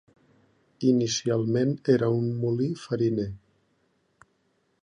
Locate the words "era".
1.97-2.11